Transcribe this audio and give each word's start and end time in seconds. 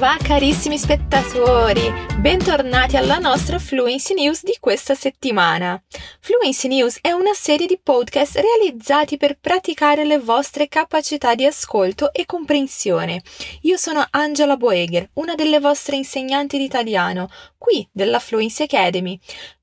va 0.00 0.16
carissimi 0.16 0.78
spettatori? 0.78 1.92
Bentornati 2.20 2.96
alla 2.96 3.18
nostra 3.18 3.58
Fluency 3.58 4.14
News 4.14 4.42
di 4.42 4.56
questa 4.58 4.94
settimana. 4.94 5.78
Fluency 6.20 6.68
News 6.68 7.00
è 7.02 7.10
una 7.10 7.34
serie 7.34 7.66
di 7.66 7.78
podcast 7.82 8.36
realizzati 8.36 9.18
per 9.18 9.36
praticare 9.38 10.06
le 10.06 10.18
vostre 10.18 10.68
capacità 10.68 11.34
di 11.34 11.44
ascolto 11.44 12.14
e 12.14 12.24
comprensione. 12.24 13.20
Io 13.62 13.76
sono 13.76 14.02
Angela 14.08 14.56
Boegher, 14.56 15.10
una 15.14 15.34
delle 15.34 15.60
vostre 15.60 15.96
insegnanti 15.96 16.56
di 16.56 16.64
italiano, 16.64 17.28
qui 17.58 17.86
della 17.92 18.20
Fluency 18.20 18.62
Academy. 18.62 19.20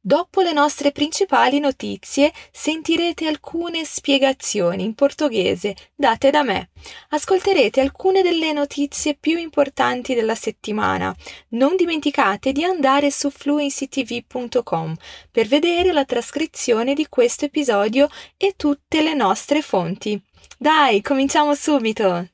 Dopo 0.07 0.39
le 0.39 0.53
nostre 0.53 0.93
principali 0.93 1.59
notizie 1.59 2.31
sentirete 2.49 3.27
alcune 3.27 3.83
spiegazioni 3.83 4.85
in 4.85 4.95
portoghese 4.95 5.75
date 5.93 6.29
da 6.29 6.43
me. 6.43 6.69
Ascolterete 7.09 7.81
alcune 7.81 8.21
delle 8.21 8.53
notizie 8.53 9.17
più 9.19 9.37
importanti 9.37 10.13
della 10.13 10.33
settimana. 10.33 11.13
Non 11.49 11.75
dimenticate 11.75 12.53
di 12.53 12.63
andare 12.63 13.11
su 13.11 13.29
fluencytv.com 13.29 14.95
per 15.29 15.45
vedere 15.47 15.91
la 15.91 16.05
trascrizione 16.05 16.93
di 16.93 17.07
questo 17.09 17.43
episodio 17.43 18.07
e 18.37 18.53
tutte 18.55 19.01
le 19.01 19.13
nostre 19.13 19.61
fonti. 19.61 20.17
Dai, 20.57 21.01
cominciamo 21.01 21.53
subito! 21.53 22.29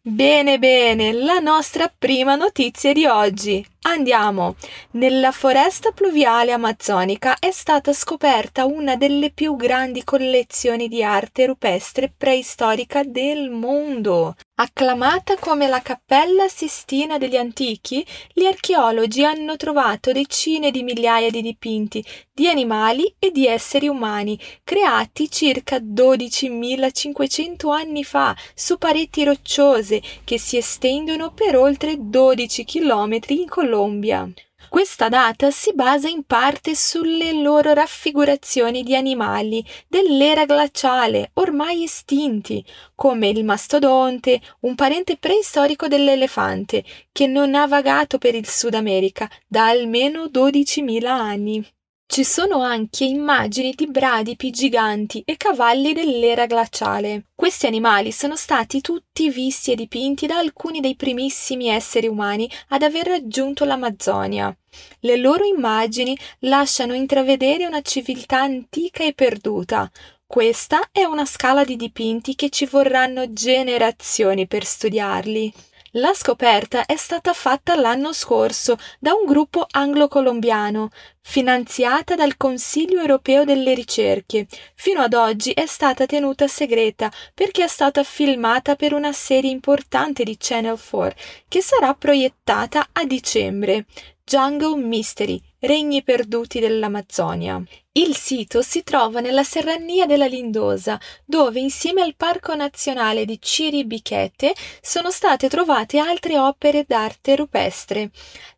Bene, 0.00 0.58
bene, 0.58 1.12
la 1.12 1.40
nostra 1.40 1.92
prima 1.94 2.36
notizia 2.36 2.94
di 2.94 3.04
oggi. 3.04 3.62
Andiamo! 3.82 4.56
Nella 4.92 5.30
foresta 5.30 5.92
pluviale 5.92 6.50
amazzonica 6.52 7.36
è 7.38 7.52
stata 7.52 7.92
scoperta 7.92 8.66
una 8.66 8.96
delle 8.96 9.30
più 9.30 9.54
grandi 9.54 10.02
collezioni 10.02 10.88
di 10.88 11.02
arte 11.02 11.46
rupestre 11.46 12.12
preistorica 12.14 13.04
del 13.04 13.50
mondo. 13.50 14.34
Acclamata 14.56 15.36
come 15.36 15.68
la 15.68 15.80
Cappella 15.80 16.48
Sistina 16.48 17.16
degli 17.16 17.36
Antichi, 17.36 18.04
gli 18.32 18.44
archeologi 18.44 19.24
hanno 19.24 19.56
trovato 19.56 20.10
decine 20.10 20.72
di 20.72 20.82
migliaia 20.82 21.30
di 21.30 21.40
dipinti 21.40 22.04
di 22.38 22.48
animali 22.48 23.14
e 23.18 23.32
di 23.32 23.48
esseri 23.48 23.88
umani, 23.88 24.38
creati 24.62 25.28
circa 25.28 25.78
12.500 25.78 27.70
anni 27.72 28.04
fa 28.04 28.36
su 28.54 28.78
pareti 28.78 29.24
rocciose 29.24 30.00
che 30.22 30.38
si 30.38 30.56
estendono 30.56 31.32
per 31.32 31.56
oltre 31.56 31.96
12 31.98 32.64
km 32.64 33.18
in 33.28 33.48
Colombia. 33.68 34.26
Questa 34.70 35.10
data 35.10 35.50
si 35.50 35.74
basa 35.74 36.08
in 36.08 36.24
parte 36.24 36.74
sulle 36.74 37.32
loro 37.34 37.74
raffigurazioni 37.74 38.82
di 38.82 38.96
animali 38.96 39.62
dell'era 39.86 40.46
glaciale 40.46 41.30
ormai 41.34 41.84
estinti, 41.84 42.64
come 42.94 43.28
il 43.28 43.44
mastodonte, 43.44 44.40
un 44.60 44.74
parente 44.74 45.18
preistorico 45.18 45.86
dell'elefante, 45.86 46.82
che 47.12 47.26
non 47.26 47.54
ha 47.54 47.66
vagato 47.66 48.16
per 48.16 48.34
il 48.34 48.48
Sud 48.48 48.72
America 48.72 49.28
da 49.46 49.68
almeno 49.68 50.24
12.000 50.24 51.04
anni. 51.04 51.77
Ci 52.10 52.24
sono 52.24 52.62
anche 52.62 53.04
immagini 53.04 53.74
di 53.76 53.86
bradipi 53.86 54.50
giganti 54.50 55.22
e 55.26 55.36
cavalli 55.36 55.92
dell'era 55.92 56.46
glaciale. 56.46 57.26
Questi 57.34 57.66
animali 57.66 58.12
sono 58.12 58.34
stati 58.34 58.80
tutti 58.80 59.28
visti 59.28 59.72
e 59.72 59.74
dipinti 59.74 60.26
da 60.26 60.38
alcuni 60.38 60.80
dei 60.80 60.96
primissimi 60.96 61.68
esseri 61.68 62.06
umani 62.06 62.50
ad 62.68 62.82
aver 62.82 63.08
raggiunto 63.08 63.66
l'Amazzonia. 63.66 64.56
Le 65.00 65.16
loro 65.18 65.44
immagini 65.44 66.16
lasciano 66.40 66.94
intravedere 66.94 67.66
una 67.66 67.82
civiltà 67.82 68.40
antica 68.40 69.04
e 69.04 69.12
perduta. 69.12 69.88
Questa 70.26 70.88
è 70.90 71.04
una 71.04 71.26
scala 71.26 71.62
di 71.62 71.76
dipinti 71.76 72.34
che 72.34 72.48
ci 72.48 72.64
vorranno 72.64 73.34
generazioni 73.34 74.46
per 74.46 74.64
studiarli. 74.64 75.52
La 75.92 76.12
scoperta 76.12 76.84
è 76.84 76.96
stata 76.96 77.32
fatta 77.32 77.74
l'anno 77.74 78.12
scorso 78.12 78.76
da 78.98 79.14
un 79.14 79.24
gruppo 79.24 79.66
anglo-colombiano, 79.70 80.90
finanziata 81.22 82.14
dal 82.14 82.36
Consiglio 82.36 83.00
europeo 83.00 83.44
delle 83.44 83.72
ricerche. 83.72 84.46
Fino 84.74 85.00
ad 85.00 85.14
oggi 85.14 85.52
è 85.52 85.64
stata 85.64 86.04
tenuta 86.04 86.46
segreta 86.46 87.10
perché 87.32 87.64
è 87.64 87.68
stata 87.68 88.02
filmata 88.02 88.76
per 88.76 88.92
una 88.92 89.12
serie 89.12 89.50
importante 89.50 90.24
di 90.24 90.36
Channel 90.38 90.78
4 90.78 91.14
che 91.48 91.62
sarà 91.62 91.94
proiettata 91.94 92.88
a 92.92 93.04
dicembre. 93.06 93.86
Jungle 94.24 94.76
Mystery, 94.76 95.40
Regni 95.60 96.04
perduti 96.04 96.60
dell'Amazzonia. 96.60 97.60
Il 97.90 98.14
sito 98.14 98.62
si 98.62 98.84
trova 98.84 99.18
nella 99.18 99.42
serrania 99.42 100.06
della 100.06 100.26
Lindosa, 100.26 101.00
dove 101.24 101.58
insieme 101.58 102.00
al 102.00 102.14
Parco 102.14 102.54
Nazionale 102.54 103.24
di 103.24 103.40
Chiribiquete 103.40 104.54
sono 104.80 105.10
state 105.10 105.48
trovate 105.48 105.98
altre 105.98 106.38
opere 106.38 106.84
d'arte 106.86 107.34
rupestre. 107.34 108.10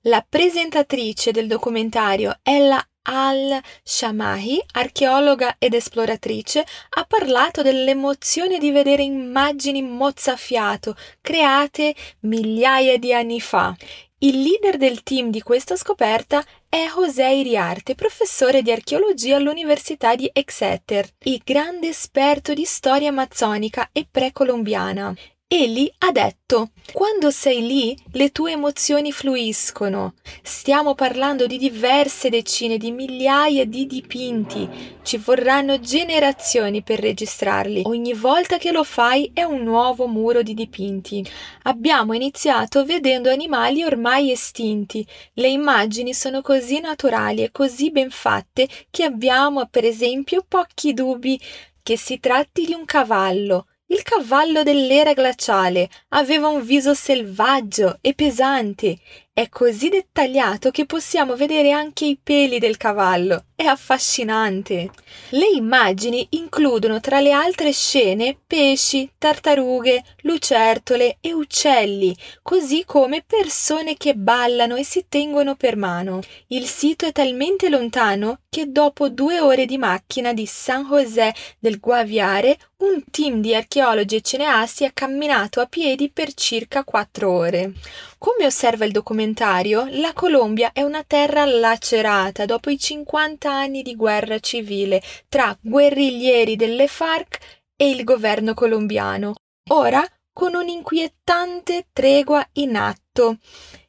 La 0.03 0.23
presentatrice 0.29 1.31
del 1.31 1.47
documentario 1.47 2.39
Ella 2.43 2.85
al-Shamahi, 3.03 4.63
archeologa 4.73 5.57
ed 5.59 5.73
esploratrice, 5.73 6.67
ha 6.97 7.05
parlato 7.05 7.63
dell'emozione 7.63 8.59
di 8.59 8.71
vedere 8.71 9.03
immagini 9.03 9.81
mozzafiato 9.81 10.95
create 11.23 11.95
migliaia 12.21 12.99
di 12.99 13.15
anni 13.15 13.41
fa. 13.41 13.75
Il 14.23 14.43
leader 14.43 14.77
del 14.77 15.03
team 15.03 15.31
di 15.31 15.41
questa 15.41 15.77
scoperta 15.77 16.45
è 16.69 16.87
José 16.95 17.27
Iriarte, 17.31 17.95
professore 17.95 18.61
di 18.61 18.71
archeologia 18.71 19.37
all'Università 19.37 20.15
di 20.15 20.29
Exeter 20.31 21.09
e 21.19 21.41
grande 21.43 21.89
esperto 21.89 22.53
di 22.53 22.67
storia 22.67 23.09
amazzonica 23.09 23.89
e 23.93 24.07
precolombiana. 24.11 25.15
Egli 25.53 25.91
ha 25.99 26.13
detto, 26.13 26.71
quando 26.93 27.33
sei 27.33 27.67
lì 27.67 27.99
le 28.13 28.31
tue 28.31 28.53
emozioni 28.53 29.11
fluiscono. 29.11 30.15
Stiamo 30.45 30.95
parlando 30.95 31.49
di 31.49 31.59
diverse 31.59 32.29
decine 32.29 32.79
di 32.79 32.93
migliaia 32.93 33.65
di 33.65 33.85
dipinti. 33.85 34.69
Ci 35.03 35.17
vorranno 35.17 35.81
generazioni 35.81 36.85
per 36.85 37.01
registrarli. 37.01 37.83
Ogni 37.87 38.15
volta 38.15 38.59
che 38.59 38.71
lo 38.71 38.85
fai 38.85 39.33
è 39.35 39.43
un 39.43 39.65
nuovo 39.65 40.07
muro 40.07 40.43
di 40.43 40.55
dipinti. 40.55 41.29
Abbiamo 41.65 42.13
iniziato 42.13 42.85
vedendo 42.85 43.29
animali 43.29 43.83
ormai 43.83 44.31
estinti. 44.31 45.05
Le 45.33 45.49
immagini 45.49 46.15
sono 46.15 46.43
così 46.43 46.79
naturali 46.79 47.43
e 47.43 47.51
così 47.51 47.91
ben 47.91 48.11
fatte 48.11 48.69
che 48.89 49.03
abbiamo, 49.03 49.67
per 49.67 49.85
esempio, 49.85 50.45
pochi 50.47 50.95
dubbi 50.95 51.41
che 51.83 51.99
si 51.99 52.21
tratti 52.21 52.67
di 52.67 52.73
un 52.73 52.85
cavallo 52.85 53.65
il 53.91 54.03
cavallo 54.03 54.63
dell'era 54.63 55.15
glaciale 55.15 55.89
aveva 56.11 56.47
un 56.47 56.63
viso 56.63 56.95
selvaggio 56.95 57.99
e 58.01 58.15
pesante. 58.15 58.99
È 59.33 59.49
così 59.49 59.89
dettagliato 59.89 60.71
che 60.71 60.87
possiamo 60.87 61.35
vedere 61.35 61.73
anche 61.73 62.05
i 62.05 62.19
peli 62.23 62.61
del 62.61 62.77
cavallo. 62.77 63.47
È 63.61 63.67
affascinante. 63.67 64.91
Le 65.29 65.47
immagini 65.55 66.27
includono 66.31 66.99
tra 66.99 67.21
le 67.21 67.31
altre 67.31 67.73
scene 67.73 68.35
pesci, 68.47 69.11
tartarughe, 69.19 70.03
lucertole 70.23 71.19
e 71.21 71.35
uccelli, 71.35 72.17
così 72.41 72.85
come 72.87 73.23
persone 73.23 73.99
che 73.99 74.15
ballano 74.15 74.77
e 74.77 74.83
si 74.83 75.05
tengono 75.11 75.57
per 75.57 75.77
mano. 75.77 76.21
Il 76.47 76.65
sito 76.65 77.05
è 77.05 77.13
talmente 77.13 77.69
lontano 77.69 78.39
che 78.49 78.73
dopo 78.73 79.11
due 79.11 79.41
ore 79.41 79.67
di 79.67 79.77
macchina 79.77 80.33
di 80.33 80.47
San 80.47 80.87
José 80.89 81.35
del 81.59 81.81
Guaviare 81.81 82.57
un 82.79 83.05
team 83.11 83.43
di 83.43 83.55
archeologi 83.55 84.17
e 84.17 84.21
cineasti 84.23 84.87
ha 84.87 84.91
camminato 84.93 85.61
a 85.61 85.67
piedi 85.67 86.11
per 86.11 86.33
circa 86.33 86.83
quattro 86.83 87.31
ore. 87.31 87.73
Come 88.17 88.47
osserva 88.47 88.87
il 88.87 88.93
documentario, 88.93 89.87
la 89.91 90.13
Colombia 90.15 90.71
è 90.73 90.83
una 90.83 91.05
terra 91.07 91.45
lacerata 91.45 92.47
dopo 92.47 92.71
i 92.71 92.79
50 92.79 93.50
anni 93.51 93.83
di 93.83 93.95
guerra 93.95 94.39
civile 94.39 95.03
tra 95.29 95.57
guerriglieri 95.61 96.57
delle 96.57 96.87
FARC 96.87 97.39
e 97.77 97.91
il 97.91 98.05
governo 98.05 98.55
colombiano, 98.55 99.35
ora 99.71 100.05
con 100.33 100.55
un'inquietante 100.55 101.87
tregua 101.93 102.47
in 102.55 102.77
atto. 102.77 103.39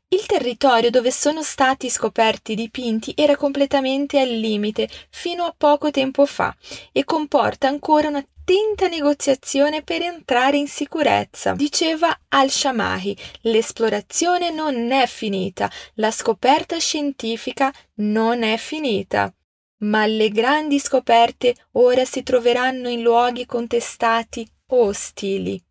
Il 0.08 0.26
territorio 0.26 0.90
dove 0.90 1.12
sono 1.12 1.42
stati 1.42 1.90
scoperti 1.90 2.52
i 2.52 2.56
dipinti 2.56 3.14
era 3.16 3.38
completamente 3.38 4.20
al 4.20 4.28
limite 4.28 4.90
fino 5.10 5.46
a 5.46 5.54
poco 5.56 5.90
tempo 5.90 6.26
fa 6.26 6.54
e 6.92 7.06
comporta 7.06 7.68
ancora 7.68 8.10
una 8.10 8.26
un'attenta 8.42 8.88
negoziazione 8.88 9.84
per 9.84 10.02
entrare 10.02 10.58
in 10.58 10.68
sicurezza. 10.68 11.54
Diceva 11.54 12.18
Al-Shamahi, 12.30 13.16
l'esplorazione 13.42 14.50
non 14.52 14.92
è 14.92 15.06
finita, 15.08 15.70
la 15.96 16.12
scoperta 16.12 16.78
scientifica 16.78 17.72
non 17.96 18.44
è 18.44 18.58
finita. 18.58 19.34
Ma 19.84 20.06
le 20.06 20.30
grandi 20.30 20.80
scoperte 20.80 21.56
ora 21.74 22.06
si 22.06 22.22
troveranno 22.24 22.88
in 22.90 23.02
luoghi 23.02 23.46
contestati 23.46 24.48
o 24.68 24.86
ostili. 24.86 25.62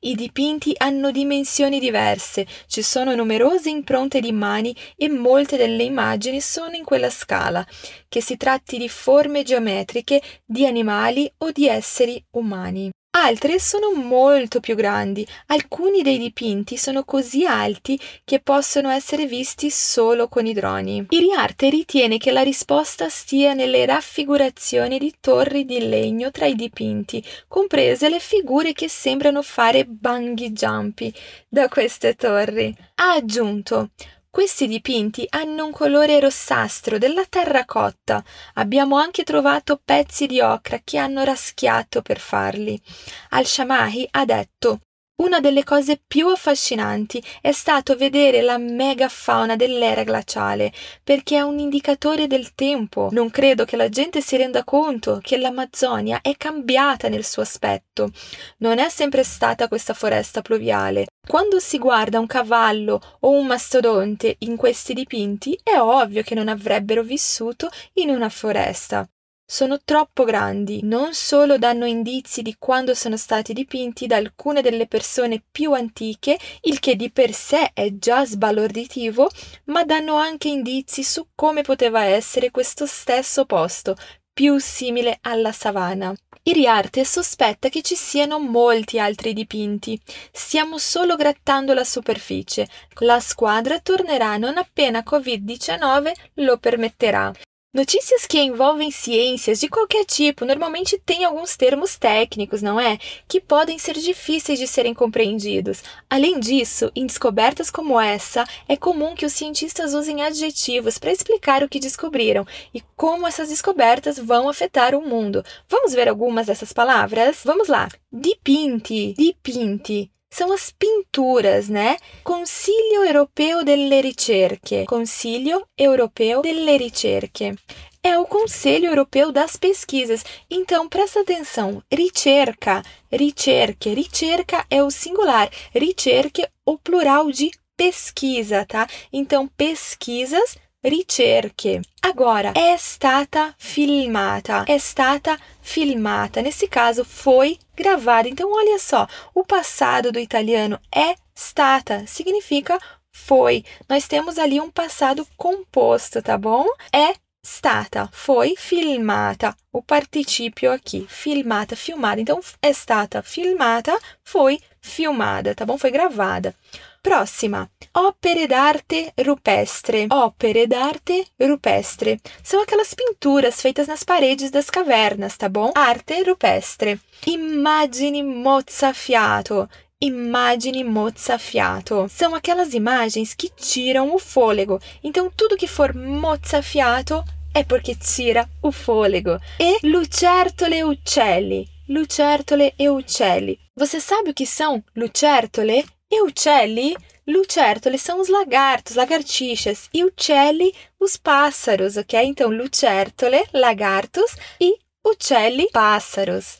I 0.00 0.14
dipinti 0.16 0.74
hanno 0.76 1.12
dimensioni 1.12 1.78
diverse, 1.78 2.46
ci 2.66 2.82
sono 2.82 3.14
numerose 3.14 3.70
impronte 3.70 4.18
di 4.18 4.32
mani 4.32 4.74
e 4.96 5.08
molte 5.08 5.56
delle 5.56 5.84
immagini 5.84 6.40
sono 6.40 6.74
in 6.74 6.84
quella 6.84 7.10
scala, 7.10 7.64
che 8.08 8.20
si 8.20 8.36
tratti 8.36 8.78
di 8.78 8.88
forme 8.88 9.44
geometriche 9.44 10.20
di 10.44 10.66
animali 10.66 11.32
o 11.38 11.52
di 11.52 11.68
esseri 11.68 12.22
umani. 12.32 12.90
Altre 13.14 13.60
sono 13.60 13.92
molto 13.92 14.60
più 14.60 14.74
grandi. 14.74 15.26
Alcuni 15.48 16.00
dei 16.00 16.16
dipinti 16.16 16.78
sono 16.78 17.04
così 17.04 17.44
alti 17.44 18.00
che 18.24 18.40
possono 18.40 18.88
essere 18.88 19.26
visti 19.26 19.68
solo 19.68 20.28
con 20.28 20.46
i 20.46 20.54
droni. 20.54 21.04
Iriarte 21.10 21.68
ritiene 21.68 22.16
che 22.16 22.30
la 22.30 22.40
risposta 22.40 23.10
stia 23.10 23.52
nelle 23.52 23.84
raffigurazioni 23.84 24.98
di 24.98 25.12
torri 25.20 25.66
di 25.66 25.86
legno 25.90 26.30
tra 26.30 26.46
i 26.46 26.54
dipinti, 26.54 27.22
comprese 27.48 28.08
le 28.08 28.18
figure 28.18 28.72
che 28.72 28.88
sembrano 28.88 29.42
fare 29.42 29.84
bungee 29.84 30.50
jumpy 30.50 31.12
da 31.46 31.68
queste 31.68 32.14
torri. 32.14 32.74
Ha 32.94 33.12
aggiunto 33.12 33.90
questi 34.32 34.66
dipinti 34.66 35.26
hanno 35.28 35.66
un 35.66 35.72
colore 35.72 36.18
rossastro 36.18 36.96
della 36.96 37.26
terracotta. 37.28 38.24
Abbiamo 38.54 38.96
anche 38.96 39.24
trovato 39.24 39.78
pezzi 39.84 40.26
di 40.26 40.40
ocra 40.40 40.80
che 40.82 40.96
hanno 40.96 41.22
raschiato 41.22 42.00
per 42.00 42.18
farli. 42.18 42.80
Al-Shamahi 43.28 44.08
ha 44.12 44.24
detto 44.24 44.80
una 45.22 45.38
delle 45.38 45.62
cose 45.62 46.00
più 46.04 46.26
affascinanti 46.26 47.22
è 47.40 47.52
stato 47.52 47.94
vedere 47.94 48.42
la 48.42 48.58
megafauna 48.58 49.54
dell'era 49.54 50.02
glaciale, 50.02 50.72
perché 51.02 51.36
è 51.36 51.40
un 51.40 51.60
indicatore 51.60 52.26
del 52.26 52.54
tempo. 52.54 53.08
Non 53.12 53.30
credo 53.30 53.64
che 53.64 53.76
la 53.76 53.88
gente 53.88 54.20
si 54.20 54.36
renda 54.36 54.64
conto 54.64 55.20
che 55.22 55.38
l'Amazzonia 55.38 56.20
è 56.22 56.36
cambiata 56.36 57.08
nel 57.08 57.24
suo 57.24 57.42
aspetto. 57.42 58.10
Non 58.58 58.78
è 58.78 58.88
sempre 58.88 59.22
stata 59.22 59.68
questa 59.68 59.94
foresta 59.94 60.42
pluviale. 60.42 61.06
Quando 61.26 61.60
si 61.60 61.78
guarda 61.78 62.18
un 62.18 62.26
cavallo 62.26 63.00
o 63.20 63.30
un 63.30 63.46
mastodonte 63.46 64.34
in 64.40 64.56
questi 64.56 64.92
dipinti, 64.92 65.56
è 65.62 65.78
ovvio 65.78 66.22
che 66.22 66.34
non 66.34 66.48
avrebbero 66.48 67.02
vissuto 67.02 67.70
in 67.94 68.10
una 68.10 68.28
foresta 68.28 69.06
sono 69.52 69.82
troppo 69.84 70.24
grandi, 70.24 70.80
non 70.82 71.12
solo 71.12 71.58
danno 71.58 71.84
indizi 71.84 72.40
di 72.40 72.56
quando 72.58 72.94
sono 72.94 73.18
stati 73.18 73.52
dipinti 73.52 74.06
da 74.06 74.16
alcune 74.16 74.62
delle 74.62 74.86
persone 74.86 75.42
più 75.52 75.74
antiche, 75.74 76.38
il 76.62 76.80
che 76.80 76.96
di 76.96 77.10
per 77.10 77.34
sé 77.34 77.72
è 77.74 77.90
già 77.98 78.24
sbalorditivo, 78.24 79.28
ma 79.64 79.84
danno 79.84 80.14
anche 80.14 80.48
indizi 80.48 81.02
su 81.02 81.26
come 81.34 81.60
poteva 81.60 82.02
essere 82.04 82.50
questo 82.50 82.86
stesso 82.86 83.44
posto, 83.44 83.94
più 84.32 84.56
simile 84.58 85.18
alla 85.20 85.52
savana. 85.52 86.14
Iriarte 86.44 87.04
sospetta 87.04 87.68
che 87.68 87.82
ci 87.82 87.94
siano 87.94 88.38
molti 88.38 88.98
altri 88.98 89.34
dipinti. 89.34 90.00
Stiamo 90.32 90.78
solo 90.78 91.14
grattando 91.14 91.74
la 91.74 91.84
superficie. 91.84 92.66
La 93.00 93.20
squadra 93.20 93.80
tornerà 93.80 94.38
non 94.38 94.56
appena 94.56 95.04
Covid-19 95.06 96.12
lo 96.36 96.56
permetterà. 96.56 97.30
Notícias 97.74 98.26
que 98.26 98.38
envolvem 98.38 98.90
ciências 98.90 99.58
de 99.58 99.66
qualquer 99.66 100.04
tipo 100.04 100.44
normalmente 100.44 100.98
têm 100.98 101.24
alguns 101.24 101.56
termos 101.56 101.96
técnicos, 101.96 102.60
não 102.60 102.78
é? 102.78 102.98
Que 103.26 103.40
podem 103.40 103.78
ser 103.78 103.94
difíceis 103.94 104.58
de 104.58 104.66
serem 104.66 104.92
compreendidos. 104.92 105.82
Além 106.10 106.38
disso, 106.38 106.92
em 106.94 107.06
descobertas 107.06 107.70
como 107.70 107.98
essa, 107.98 108.44
é 108.68 108.76
comum 108.76 109.14
que 109.14 109.24
os 109.24 109.32
cientistas 109.32 109.94
usem 109.94 110.20
adjetivos 110.20 110.98
para 110.98 111.12
explicar 111.12 111.62
o 111.62 111.68
que 111.68 111.80
descobriram 111.80 112.46
e 112.74 112.82
como 112.94 113.26
essas 113.26 113.48
descobertas 113.48 114.18
vão 114.18 114.50
afetar 114.50 114.94
o 114.94 115.00
mundo. 115.00 115.42
Vamos 115.66 115.94
ver 115.94 116.10
algumas 116.10 116.48
dessas 116.48 116.74
palavras? 116.74 117.40
Vamos 117.42 117.68
lá. 117.68 117.88
Dipinti, 118.12 119.14
dipinti 119.16 120.12
são 120.32 120.50
as 120.50 120.70
pinturas, 120.70 121.68
né? 121.68 121.98
Consiglio 122.24 123.04
Europeo 123.04 123.62
delle 123.62 124.00
Ricerche. 124.00 124.86
Consiglio 124.86 125.62
Europeo 125.76 126.40
delle 126.40 126.78
Ricerche. 126.78 127.54
É 128.02 128.18
o 128.18 128.24
Conselho 128.24 128.86
Europeu 128.86 129.30
das 129.30 129.56
Pesquisas. 129.56 130.24
Então, 130.50 130.88
presta 130.88 131.20
atenção. 131.20 131.82
Ricerca, 131.92 132.82
ricerche. 133.12 133.94
Ricerca 133.94 134.66
é 134.68 134.82
o 134.82 134.90
singular. 134.90 135.48
Ricerche, 135.72 136.48
o 136.66 136.76
plural 136.78 137.30
de 137.30 137.52
pesquisa, 137.76 138.64
tá? 138.66 138.88
Então, 139.12 139.46
pesquisas 139.46 140.56
ricerche. 140.82 141.80
Agora, 142.00 142.52
è 142.52 142.74
stata 142.76 143.54
filmata, 143.56 144.64
è 144.64 144.78
stata 144.78 145.38
filmata. 145.60 146.40
Nesse 146.40 146.68
caso, 146.68 147.04
foi 147.04 147.58
gravada. 147.74 148.28
Então, 148.28 148.50
olha 148.52 148.78
só, 148.78 149.06
o 149.34 149.44
passado 149.44 150.10
do 150.10 150.18
italiano 150.18 150.78
é 150.94 151.14
stata, 151.34 152.04
significa 152.06 152.78
foi. 153.12 153.64
Nós 153.88 154.06
temos 154.08 154.38
ali 154.38 154.60
um 154.60 154.70
passado 154.70 155.26
composto, 155.36 156.20
tá 156.22 156.36
bom? 156.36 156.66
É 156.92 157.14
stata, 157.44 158.08
foi 158.12 158.54
filmata. 158.56 159.54
O 159.72 159.82
participio 159.82 160.72
aqui, 160.72 161.06
filmata, 161.08 161.76
filmada. 161.76 162.20
Então, 162.20 162.40
è 162.60 162.72
stata 162.72 163.22
filmata, 163.22 163.96
foi 164.24 164.60
filmada, 164.80 165.54
tá 165.54 165.64
bom? 165.64 165.78
Foi 165.78 165.90
gravada. 165.90 166.54
Próxima, 167.02 167.68
opere 167.92 168.46
d'arte 168.46 169.12
rupestre. 169.26 170.06
Opere 170.08 170.68
d'arte 170.68 171.26
rupestre. 171.40 172.20
São 172.44 172.62
aquelas 172.62 172.94
pinturas 172.94 173.60
feitas 173.60 173.88
nas 173.88 174.04
paredes 174.04 174.52
das 174.52 174.70
cavernas, 174.70 175.36
tá 175.36 175.48
bom? 175.48 175.72
Arte 175.74 176.22
rupestre. 176.22 177.00
Immagini 177.26 178.22
mozzafiato. 178.22 179.68
Immagini 180.00 180.84
mozzafiato. 180.84 182.06
São 182.08 182.36
aquelas 182.36 182.72
imagens 182.72 183.34
que 183.34 183.48
tiram 183.48 184.14
o 184.14 184.18
fôlego. 184.20 184.78
Então, 185.02 185.28
tudo 185.28 185.56
que 185.56 185.66
for 185.66 185.92
mozzafiato 185.92 187.24
é 187.52 187.64
porque 187.64 187.96
tira 187.96 188.48
o 188.62 188.70
fôlego. 188.70 189.40
E 189.58 189.84
lucertole 189.84 190.84
uccelli. 190.84 191.68
Lucertole 191.88 192.72
e 192.78 192.88
uccelli. 192.88 193.58
Você 193.76 194.00
sabe 194.00 194.30
o 194.30 194.34
que 194.34 194.46
são 194.46 194.84
lucertole 194.96 195.84
e 196.12 196.20
uccelli? 196.20 196.94
Lucertole 197.26 197.96
são 197.96 198.20
os 198.20 198.28
lagartos, 198.28 198.96
lagartixas, 198.96 199.88
e 199.94 200.04
uccelli, 200.04 200.74
os 200.98 201.16
pássaros, 201.16 201.96
ok? 201.96 202.22
Então, 202.22 202.50
lucertole, 202.50 203.42
lagartos, 203.52 204.36
e 204.60 204.76
uccelli, 205.02 205.68
pássaros. 205.72 206.58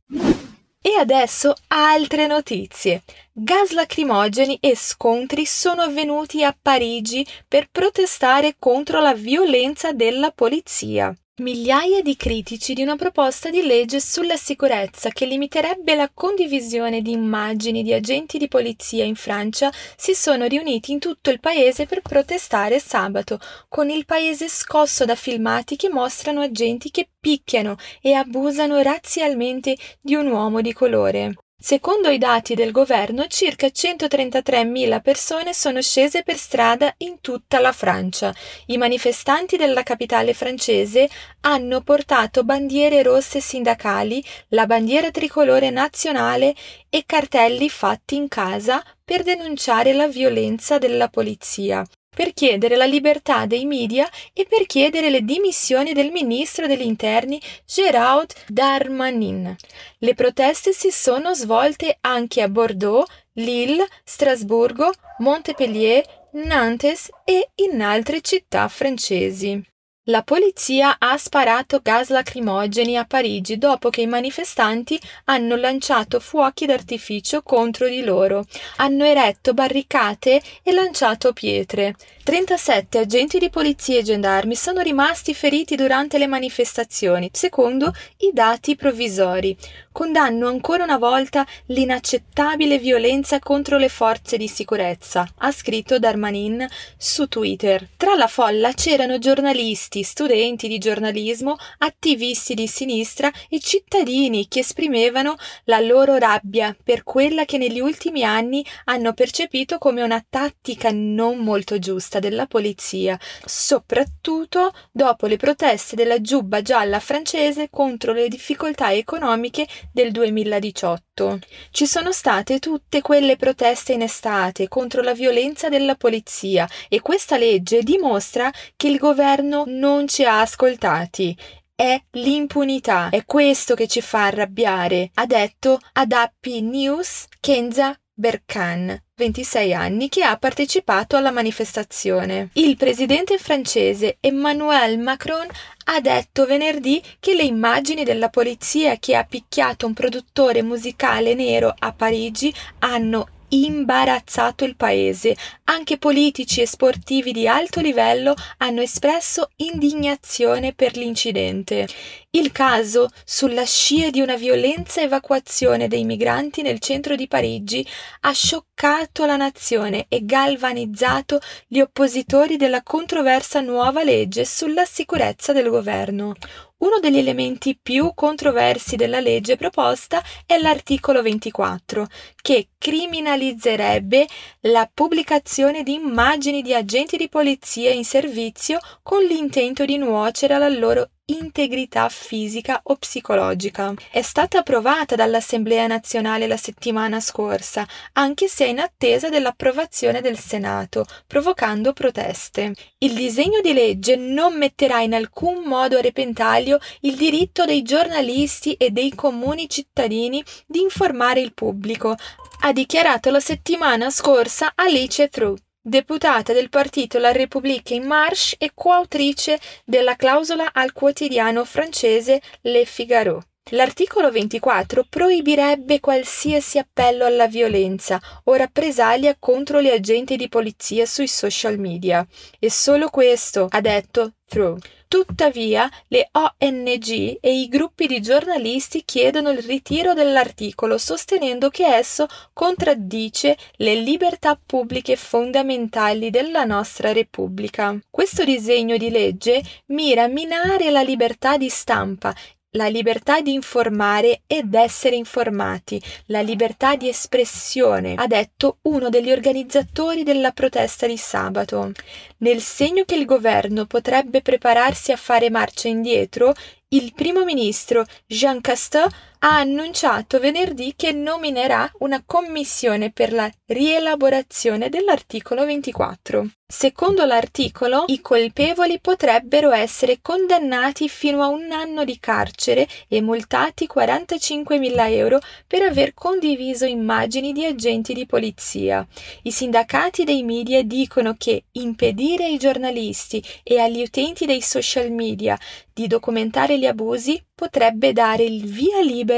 E 0.85 0.97
adesso 0.97 1.55
altre 1.69 2.27
notizie. 2.27 3.03
Gas 3.33 3.71
lacrimogeni 3.73 4.59
e 4.61 4.75
scontri 4.75 5.47
sono 5.47 5.83
avvenuti 5.83 6.43
a 6.43 6.57
Parigi 6.61 7.27
per 7.47 7.69
protestare 7.71 8.57
contro 8.59 9.01
la 9.01 9.15
violenza 9.15 9.93
della 9.93 10.33
polizia. 10.33 11.15
Migliaia 11.41 12.03
di 12.03 12.15
critici 12.15 12.75
di 12.75 12.83
una 12.83 12.97
proposta 12.97 13.49
di 13.49 13.63
legge 13.63 14.01
sulla 14.01 14.37
sicurezza 14.37 15.09
che 15.09 15.25
limiterebbe 15.25 15.95
la 15.95 16.11
condivisione 16.13 17.01
di 17.01 17.13
immagini 17.13 17.83
di 17.83 17.95
agenti 17.95 18.37
di 18.37 18.49
polizia 18.49 19.03
in 19.05 19.15
Francia 19.15 19.73
si 19.97 20.15
sono 20.15 20.45
riuniti 20.45 20.93
in 20.93 20.99
tutto 20.99 21.31
il 21.31 21.41
paese 21.41 21.87
per 21.87 22.03
protestare 22.03 22.79
sabato, 22.79 23.39
con 23.71 23.89
il 23.89 24.05
paese 24.05 24.47
scosso 24.47 25.07
da 25.07 25.15
filmati 25.15 25.77
che 25.77 25.89
mostrano 25.89 26.43
agenti 26.43 26.91
che 26.91 27.09
picchiano 27.19 27.77
e 28.03 28.13
abusano 28.13 28.83
razzialmente 28.83 29.75
di 30.03 30.15
un 30.15 30.27
uomo 30.27 30.61
di 30.61 30.75
colore. 30.75 31.33
Secondo 31.65 32.09
i 32.09 32.19
dati 32.19 32.57
del 32.57 32.73
governo, 32.73 33.29
circa 33.29 33.69
133.000 33.69 35.01
persone 35.01 35.55
sono 35.55 35.81
scese 35.81 36.25
per 36.25 36.37
strada 36.37 36.93
in 36.99 37.21
tutta 37.21 37.61
la 37.61 37.71
Francia. 37.71 38.35
I 38.67 38.79
manifestanti 38.79 39.57
della 39.57 39.85
capitale 39.85 40.35
francese 40.35 41.09
hanno 41.43 41.81
portato 41.83 42.43
bandiere 42.43 43.05
rosse 43.05 43.41
sindacali, 43.41 44.25
la 44.49 44.67
bandiera 44.67 45.13
tricolore 45.13 45.71
nazionale 45.71 46.53
e 46.91 47.05
cartelli 47.07 47.69
fatti 47.69 48.17
in 48.17 48.27
casa 48.27 48.83
per 49.05 49.23
denunciare 49.23 49.93
la 49.93 50.09
violenza 50.09 50.79
della 50.79 51.07
polizia 51.07 51.87
per 52.15 52.33
chiedere 52.35 52.77
la 52.77 52.85
libertà 52.85 53.47
dei 53.47 53.65
media 53.65 54.09
e 54.33 54.47
per 54.49 54.67
chiedere 54.67 55.09
le 55.09 55.23
dimissioni 55.23 55.93
del 55.93 56.11
ministro 56.11 56.67
degli 56.67 56.83
interni 56.83 57.41
Gérald 57.67 58.33
Darmanin. 58.49 59.57
Le 59.99 60.15
proteste 60.15 60.73
si 60.73 60.91
sono 60.91 61.35
svolte 61.35 61.97
anche 62.03 62.43
a 62.43 62.49
Bordeaux, 62.49 63.09
Lille, 63.35 63.87
Strasburgo, 64.05 64.93
Montpellier, 65.19 66.05
Nantes 66.33 67.09
e 67.25 67.51
in 67.57 67.81
altre 67.81 68.21
città 68.21 68.69
francesi. 68.69 69.72
La 70.07 70.25
polizia 70.25 70.97
ha 70.99 71.17
sparato 71.17 71.79
gas 71.81 72.09
lacrimogeni 72.09 72.97
a 72.97 73.05
Parigi 73.05 73.57
dopo 73.57 73.89
che 73.89 74.01
i 74.01 74.09
manifestanti 74.09 75.01
hanno 75.27 75.55
lanciato 75.55 76.19
fuochi 76.19 76.67
d'artificio 76.67 77.43
contro 77.43 77.87
di 77.87 78.03
loro, 78.03 78.45
hanno 78.79 79.05
eretto 79.05 79.55
barricate 79.55 80.43
e 80.65 80.73
lanciato 80.73 81.33
pietre. 81.33 81.95
37 82.25 82.99
agenti 82.99 83.39
di 83.39 83.49
polizia 83.49 84.01
e 84.01 84.03
gendarmi 84.03 84.57
sono 84.57 84.81
rimasti 84.81 85.35
feriti 85.35 85.77
durante 85.77 86.19
le 86.19 86.27
manifestazioni, 86.27 87.31
secondo 87.33 87.95
i 88.19 88.31
dati 88.33 88.75
provvisori. 88.75 89.57
Condanno 89.93 90.49
ancora 90.49 90.83
una 90.83 90.99
volta 90.99 91.47
l'inaccettabile 91.67 92.79
violenza 92.79 93.39
contro 93.39 93.79
le 93.79 93.89
forze 93.89 94.37
di 94.37 94.49
sicurezza, 94.49 95.29
ha 95.39 95.53
scritto 95.53 95.99
Darmanin 95.99 96.67
su 96.97 97.29
Twitter. 97.29 97.89
Tra 97.97 98.15
la 98.15 98.27
folla 98.27 98.73
c'erano 98.73 99.19
giornalisti, 99.19 100.03
studenti 100.03 100.67
di 100.67 100.79
giornalismo, 100.79 101.57
attivisti 101.79 102.55
di 102.55 102.67
sinistra 102.67 103.31
e 103.49 103.61
cittadini 103.61 104.49
che 104.49 104.61
esprimevano 104.61 105.37
la 105.65 105.81
loro 105.81 106.17
rabbia 106.17 106.75
per 106.83 107.03
quella 107.05 107.45
che 107.45 107.59
negli 107.59 107.81
ultimi 107.81 108.25
anni 108.25 108.65
hanno 108.85 109.13
percepito 109.13 109.79
come 109.79 110.03
una 110.03 110.25
tattica 110.29 110.91
non 110.93 111.39
molto 111.39 111.79
giusta 111.79 112.19
della 112.19 112.47
polizia, 112.47 113.19
soprattutto 113.45 114.73
dopo 114.91 115.27
le 115.27 115.37
proteste 115.37 115.97
della 115.97 116.21
giubba 116.21 116.63
gialla 116.63 117.01
francese 117.01 117.69
contro 117.71 118.13
le 118.13 118.29
difficoltà 118.29 118.93
economiche 118.93 119.67
del 119.91 120.13
2018. 120.13 121.39
Ci 121.71 121.87
sono 121.87 122.13
state 122.13 122.59
tutte 122.59 123.01
quelle 123.01 123.37
proteste 123.37 123.93
in 123.93 124.03
estate 124.03 124.69
contro 124.69 125.03
la 125.03 125.15
violenza 125.15 125.69
della 125.69 125.95
polizia 125.95 126.69
e 126.89 127.01
questa 127.01 127.37
legge 127.37 127.83
dimostra 127.83 128.51
che 128.77 128.89
il 128.89 128.99
governo 128.99 129.65
non 129.67 130.07
ci 130.07 130.25
ha 130.25 130.41
ascoltati 130.41 131.37
è 131.75 132.01
l'impunità. 132.13 133.09
È 133.09 133.25
questo 133.25 133.75
che 133.75 133.89
ci 133.89 134.01
fa 134.01 134.27
arrabbiare, 134.27 135.11
ha 135.15 135.27
detto 135.27 135.81
ad 135.95 136.13
Happy 136.13 136.61
News 136.61 137.27
Kenza 137.41 137.97
Berkan, 138.15 139.03
26 139.15 139.73
anni, 139.73 140.09
che 140.09 140.23
ha 140.23 140.37
partecipato 140.37 141.17
alla 141.17 141.31
manifestazione. 141.31 142.51
Il 142.55 142.77
presidente 142.77 143.39
francese 143.39 144.19
Emmanuel 144.21 144.99
Macron 144.99 145.47
ha 145.85 146.01
detto 146.01 146.45
venerdì 146.45 147.03
che 147.19 147.35
le 147.35 147.45
immagini 147.45 148.05
della 148.05 148.29
polizia 148.29 148.99
che 148.99 149.17
ha 149.17 149.25
picchiato 149.25 149.87
un 149.87 149.95
produttore 149.95 150.63
musicale 150.63 151.35
nero 151.35 151.75
a 151.77 151.93
Parigi 151.93 152.55
hanno 152.81 153.29
imbarazzato 153.53 154.65
il 154.65 154.77
paese. 154.77 155.37
Anche 155.65 155.99
politici 155.99 156.61
e 156.61 156.67
sportivi 156.67 157.33
di 157.33 157.47
alto 157.47 157.81
livello 157.81 158.35
hanno 158.59 158.81
espresso 158.81 159.51
indignazione 159.57 160.73
per 160.73 160.97
l'incidente. 160.97 161.87
Il 162.31 162.51
caso, 162.51 163.09
sulla 163.25 163.65
scia 163.65 164.11
di 164.11 164.21
una 164.21 164.37
violenza 164.37 165.03
evacuazione 165.03 165.87
dei 165.87 166.05
migranti 166.05 166.63
nel 166.63 166.79
centro 166.79 167.15
di 167.15 167.29
Parigi, 167.29 167.87
ha 168.21 168.33
scioccato 168.33 169.27
la 169.27 169.37
nazione 169.37 170.07
e 170.09 170.25
galvanizzato 170.25 171.41
gli 171.67 171.81
oppositori 171.81 172.57
della 172.57 172.83
controversa 172.83 173.61
nuova 173.61 174.03
legge 174.03 174.47
sulla 174.47 174.87
sicurezza 174.87 175.53
del 175.53 175.69
governo. 175.69 176.35
Uno 176.83 176.99
degli 176.99 177.19
elementi 177.19 177.79
più 177.81 178.11
controversi 178.13 178.97
della 178.97 179.21
legge 179.21 179.55
proposta 179.55 180.21
è 180.45 180.59
l'articolo 180.59 181.23
24, 181.23 182.09
che 182.43 182.71
criminalizzerebbe 182.77 184.27
la 184.63 184.91
pubblicazione 184.93 185.85
di 185.85 185.95
immagini 185.95 186.61
di 186.61 186.75
agenti 186.75 187.17
di 187.17 187.29
polizia 187.29 187.93
in 187.93 188.05
servizio 188.05 188.81
con 189.01 189.23
l'intento 189.23 189.85
di 189.85 189.97
nuocere 189.97 190.55
alla 190.55 190.69
loro 190.69 191.11
integrità 191.27 192.09
fisica 192.09 192.81
o 192.85 192.97
psicologica. 192.97 193.95
È 194.11 194.23
stata 194.23 194.59
approvata 194.59 195.15
dall'Assemblea 195.15 195.87
nazionale 195.87 196.47
la 196.47 196.57
settimana 196.57 197.21
scorsa, 197.21 197.87
anche 198.15 198.49
se 198.49 198.65
è 198.65 198.69
in 198.69 198.81
attesa 198.81 199.29
dell'approvazione 199.29 200.21
del 200.21 200.39
Senato, 200.39 201.05
provocando 201.27 201.93
proteste. 201.93 202.75
Il 202.99 203.15
disegno 203.15 203.61
di 203.61 203.73
legge 203.73 204.17
non 204.17 204.57
metterà 204.57 205.01
in 205.01 205.15
alcun 205.15 205.65
modo 205.65 205.97
a 205.97 206.01
repentaglio 206.01 206.79
il 207.01 207.17
diritto 207.17 207.65
dei 207.65 207.83
giornalisti 207.83 208.75
e 208.75 208.91
dei 208.91 209.15
comuni 209.15 209.69
cittadini 209.69 210.43
di 210.67 210.81
informare 210.81 211.41
il 211.41 211.55
pubblico, 211.55 212.17
ha 212.65 212.73
dichiarato 212.73 213.31
la 213.31 213.41
settimana 213.41 214.11
scorsa 214.11 214.73
Alice 214.75 215.29
True 215.29 215.57
deputata 215.85 216.53
del 216.53 216.69
partito 216.69 217.19
La 217.19 217.33
République 217.33 217.95
en 217.97 218.07
Marche 218.07 218.55
e 218.59 218.71
coautrice 218.73 219.59
della 219.85 220.15
clausola 220.15 220.71
al 220.73 220.93
quotidiano 220.93 221.65
francese 221.65 222.41
Le 222.61 222.85
Figaro. 222.85 223.43
L'articolo 223.71 224.31
24 224.31 225.07
proibirebbe 225.09 226.01
qualsiasi 226.01 226.79
appello 226.79 227.25
alla 227.25 227.47
violenza 227.47 228.21
o 228.45 228.55
rappresaglia 228.55 229.37
contro 229.39 229.81
gli 229.81 229.89
agenti 229.89 230.37
di 230.37 230.49
polizia 230.49 231.07
sui 231.07 231.29
social 231.29 231.79
media. 231.79 232.27
E 232.59 232.71
solo 232.71 233.09
questo, 233.09 233.69
ha 233.71 233.81
detto 233.81 234.33
Through. 234.47 234.79
Tuttavia, 235.09 235.91
le 236.09 236.29
ONG 236.33 237.39
e 237.41 237.61
i 237.61 237.69
gruppi 237.69 238.07
di 238.07 238.21
giornalisti 238.21 239.05
chiedono 239.05 239.51
il 239.51 239.63
ritiro 239.63 240.13
dell'articolo 240.13 240.99
sostenendo 240.99 241.69
che 241.69 241.87
esso 241.87 242.27
contraddice 242.53 243.57
le 243.77 243.95
libertà 243.95 244.59
pubbliche 244.65 245.17
fondamentali 245.17 246.31
della 246.31 246.65
nostra 246.65 247.13
Repubblica. 247.13 247.99
Questo 248.11 248.45
disegno 248.45 248.97
di 248.97 249.11
legge 249.11 249.63
mira 249.89 250.25
a 250.25 250.29
minare 250.29 250.91
la 250.91 251.03
libertà 251.03 251.57
di 251.57 251.69
stampa 251.69 252.35
la 252.75 252.87
libertà 252.87 253.41
di 253.41 253.53
informare 253.53 254.43
ed 254.47 254.75
essere 254.75 255.17
informati, 255.17 256.03
la 256.27 256.41
libertà 256.41 256.97
di 256.97 257.09
espressione, 257.09 258.15
ha 258.15 258.27
detto 258.27 258.79
uno 258.83 259.11
degli 259.11 259.31
organizzatori 259.31 260.23
della 260.23 260.53
protesta 260.53 261.07
di 261.07 261.17
sabato. 261.17 261.93
Nel 262.39 262.61
segno 262.61 263.05
che 263.05 263.15
il 263.15 263.27
governo 263.27 263.85
potrebbe 263.87 264.41
prepararsi 264.41 265.13
a 265.13 265.17
fare 265.17 265.51
marcia 265.51 265.89
indietro, 265.89 266.55
il 266.89 267.13
primo 267.15 267.45
ministro 267.45 268.05
Jean 268.27 268.61
Castor 268.61 269.09
ha 269.45 269.59
annunciato 269.59 270.39
venerdì 270.39 270.95
che 270.97 271.11
nominerà 271.13 271.91
una 271.99 272.23
commissione 272.25 273.11
per 273.11 273.33
la 273.33 273.51
rielaborazione 273.67 274.89
dell'articolo 274.89 275.65
24. 275.65 276.47
Secondo 276.73 277.27
l'articolo, 277.27 278.05
i 278.07 278.23
colpevoli 278.23 278.99
potrebbero 278.99 279.73
essere 279.73 280.21
condannati 280.23 281.07
fino 281.07 281.43
a 281.43 281.49
un 281.49 281.71
anno 281.71 282.03
di 282.03 282.19
carcere 282.19 282.89
e 283.09 283.21
multati 283.21 283.87
45.000 283.93 285.11
euro 285.11 285.39
per 285.67 285.83
aver 285.83 286.15
condiviso 286.15 286.87
immagini 286.87 287.53
di 287.53 287.67
agenti 287.67 288.15
di 288.15 288.25
polizia. 288.25 289.07
I 289.43 289.51
sindacati 289.51 290.25
dei 290.25 290.43
media 290.45 290.83
dicono 290.83 291.35
che 291.37 291.65
impedire 291.73 292.45
ai 292.45 292.57
giornalisti 292.57 293.45
e 293.63 293.79
agli 293.79 294.01
utenti 294.01 294.47
dei 294.47 294.63
social 294.63 295.11
media 295.11 295.59
di 295.93 296.07
documentare 296.07 296.79
gli 296.79 296.87
abusi 296.87 297.39
potrebbe 297.55 298.15
dare 298.15 298.45
il 298.45 298.65
via 298.65 299.03
libera 299.03 299.32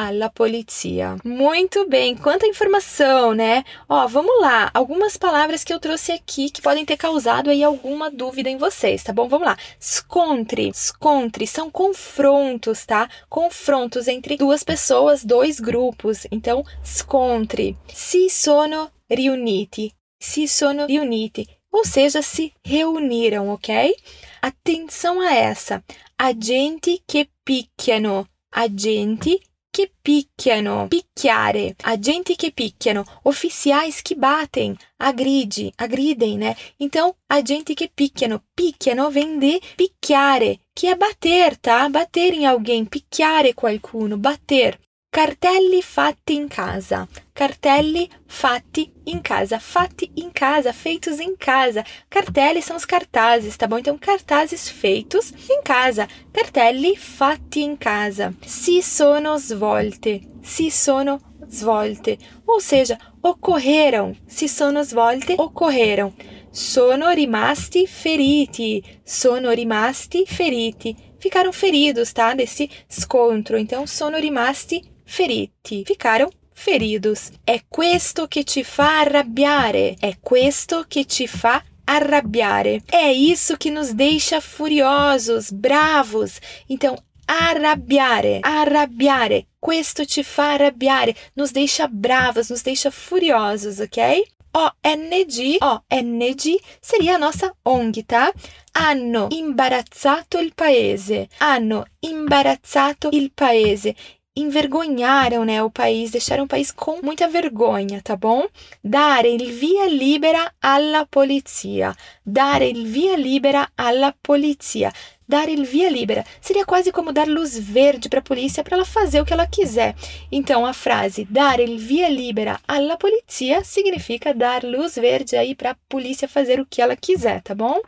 alla 0.00 0.30
polícia. 0.30 1.16
Muito 1.22 1.86
bem, 1.86 2.16
quanta 2.16 2.46
informação, 2.46 3.34
né? 3.34 3.62
Ó, 3.86 4.06
vamos 4.06 4.40
lá, 4.40 4.70
algumas 4.72 5.18
palavras 5.18 5.62
que 5.62 5.74
eu 5.74 5.78
trouxe 5.78 6.10
aqui 6.10 6.48
que 6.48 6.62
podem 6.62 6.86
ter 6.86 6.96
causado 6.96 7.50
aí 7.50 7.62
alguma 7.62 8.10
dúvida 8.10 8.48
em 8.48 8.56
vocês, 8.56 9.02
tá 9.02 9.12
bom? 9.12 9.28
Vamos 9.28 9.46
lá. 9.46 9.58
Scontre, 9.78 10.72
scontre 10.72 11.46
são 11.46 11.70
confrontos, 11.70 12.86
tá? 12.86 13.10
Confrontos 13.28 14.08
entre 14.08 14.38
duas 14.38 14.62
pessoas, 14.62 15.22
dois 15.22 15.60
grupos. 15.60 16.26
Então, 16.30 16.64
scontre. 16.82 17.76
Si 17.88 18.30
sono 18.30 18.90
riuniti. 19.10 19.92
Si 20.18 20.48
sono 20.48 20.86
riuniti. 20.86 21.46
Ou 21.70 21.84
seja, 21.84 22.22
se 22.22 22.54
reuniram, 22.64 23.50
ok? 23.50 23.94
Atenção 24.40 25.20
a 25.20 25.34
essa. 25.34 25.84
Agenti 26.16 27.02
che 27.06 27.28
picchiano. 27.44 28.26
Agenti 28.52 29.40
che 29.70 29.92
picchiano, 30.02 30.88
picchiare, 30.88 31.76
agenti 31.82 32.34
che 32.34 32.50
picchiano, 32.50 33.04
oficiais 33.22 34.02
que 34.02 34.16
batem, 34.16 34.74
agride, 34.98 35.72
agridem, 35.76 36.38
né? 36.38 36.56
Então, 36.80 37.14
agenti 37.28 37.74
che 37.74 37.88
picchiano, 37.88 38.42
picchiano 38.52 39.10
vem 39.10 39.38
de 39.38 39.60
picchiare, 39.76 40.60
que 40.74 40.88
é 40.88 40.96
bater, 40.96 41.56
tá? 41.56 41.88
Bater 41.88 42.34
em 42.34 42.46
alguém, 42.46 42.84
picchiare 42.84 43.54
qualcuno, 43.54 44.18
bater. 44.18 44.78
Cartelli 45.12 45.82
fatti 45.82 46.34
in 46.34 46.46
casa. 46.46 47.08
Cartelli 47.32 48.08
fatti 48.26 48.92
in 49.06 49.20
casa. 49.20 49.58
Fatti 49.58 50.08
in 50.14 50.30
casa, 50.30 50.72
feitos 50.72 51.18
em 51.18 51.34
casa. 51.36 51.84
Cartelli 52.08 52.62
são 52.62 52.76
os 52.76 52.84
cartazes, 52.84 53.56
tá 53.56 53.66
bom? 53.66 53.78
Então, 53.78 53.98
cartazes 53.98 54.68
feitos 54.68 55.32
em 55.50 55.62
casa. 55.64 56.08
Cartelli 56.32 56.96
fatti 56.96 57.60
in 57.60 57.76
casa. 57.76 58.32
Si 58.46 58.80
sono 58.82 59.36
svolte. 59.36 60.20
Si 60.42 60.70
sono 60.70 61.20
svolte. 61.48 62.16
Ou 62.46 62.60
seja, 62.60 62.96
ocorreram. 63.20 64.14
Si 64.28 64.46
sono 64.46 64.84
svolte, 64.84 65.34
ocorreram. 65.36 66.12
Sono 66.52 67.10
rimasti 67.10 67.88
feriti. 67.88 69.00
Sono 69.04 69.50
rimasti 69.50 70.24
feriti. 70.24 70.94
Ficaram 71.18 71.52
feridos, 71.52 72.12
tá? 72.12 72.32
Desse 72.32 72.68
scontro. 72.88 73.58
Então, 73.58 73.86
sono 73.88 74.16
rimasti 74.16 74.88
feriti, 75.10 75.82
ficaram 75.84 76.30
feridos. 76.52 77.30
È 77.44 77.64
questo 77.68 78.28
che 78.28 78.44
ci 78.44 78.62
fa 78.62 79.00
arrabbiare, 79.00 79.96
è 79.98 80.18
questo 80.20 80.84
che 80.86 81.04
ci 81.04 81.26
fa 81.26 81.62
arrabbiare. 81.84 82.82
É 82.92 83.10
isso 83.12 83.56
que 83.56 83.70
nos 83.70 83.92
deixa 83.92 84.40
furiosos, 84.40 85.50
bravos. 85.50 86.38
Então, 86.68 86.96
arrabbiare, 87.26 88.38
arrabbiare. 88.42 89.46
Questo 89.58 90.04
ci 90.04 90.22
fa 90.22 90.52
arrabbiare, 90.52 91.14
nos 91.34 91.50
deixa 91.50 91.88
bravos, 91.88 92.48
nos 92.48 92.62
deixa 92.62 92.90
furiosos, 92.90 93.80
ok? 93.80 94.22
ONG, 94.52 95.58
ONG 95.60 96.60
seria 96.80 97.14
a 97.14 97.18
nossa 97.18 97.54
ONG, 97.62 98.04
tá? 98.04 98.32
Hanno 98.72 99.28
imbarazzato 99.30 100.38
il 100.38 100.52
paese, 100.54 101.28
hanno 101.38 101.84
imbarazzato 102.00 103.10
il 103.12 103.30
paese. 103.32 103.94
Invergonhare 104.36 105.38
né, 105.44 105.60
o 105.60 105.68
país, 105.68 106.12
deixar 106.12 106.40
um 106.40 106.46
país 106.46 106.70
com 106.70 107.00
muita 107.02 107.26
vergonha, 107.26 108.00
tá 108.00 108.14
bom? 108.14 108.46
Dare 108.82 109.28
il 109.28 109.50
via 109.50 109.88
libera 109.88 110.52
alla 110.60 111.04
polizia. 111.04 111.96
Dare 112.24 112.68
il 112.68 112.86
via 112.86 113.16
libera 113.16 113.68
alla 113.76 114.14
polizia. 114.22 114.92
Dare 115.26 115.50
il 115.50 115.64
via 115.64 115.90
libera 115.90 116.24
seria 116.40 116.64
quase 116.64 116.92
como 116.92 117.12
dar 117.12 117.26
luz 117.26 117.58
verde 117.58 118.08
para 118.08 118.20
a 118.20 118.22
polícia 118.22 118.62
para 118.62 118.76
ela 118.76 118.84
fazer 118.84 119.20
o 119.20 119.24
que 119.24 119.32
ela 119.32 119.48
quiser. 119.48 119.96
Então 120.30 120.64
a 120.64 120.72
frase 120.72 121.24
dare 121.28 121.64
il 121.64 121.76
via 121.76 122.08
libera 122.08 122.60
alla 122.68 122.96
polizia 122.96 123.64
significa 123.64 124.32
dar 124.32 124.62
luz 124.62 124.94
verde 124.94 125.36
aí 125.36 125.56
para 125.56 125.72
a 125.72 125.76
polícia 125.88 126.28
fazer 126.28 126.60
o 126.60 126.66
que 126.66 126.80
ela 126.80 126.94
quiser, 126.94 127.42
tá 127.42 127.54
bom? 127.54 127.80